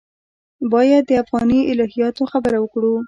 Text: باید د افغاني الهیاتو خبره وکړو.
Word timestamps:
باید 0.73 1.03
د 1.07 1.11
افغاني 1.23 1.59
الهیاتو 1.71 2.23
خبره 2.31 2.57
وکړو. 2.59 2.93